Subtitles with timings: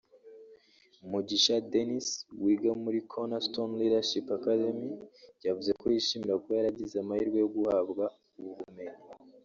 [1.09, 2.07] Mugisha Dennis
[2.43, 4.89] wiga muri Cornerstone Leadership Academy
[5.45, 8.05] yavuze ko yishimira kuba yaragize amahirwe yo guhabwa
[8.39, 8.99] ubu bumenyi